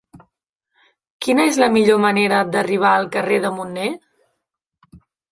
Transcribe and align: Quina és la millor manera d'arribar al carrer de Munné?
Quina 1.25 1.43
és 1.49 1.59
la 1.63 1.67
millor 1.75 1.99
manera 2.05 2.39
d'arribar 2.55 2.93
al 3.01 3.05
carrer 3.17 3.37
de 3.43 3.51
Munné? 3.59 3.85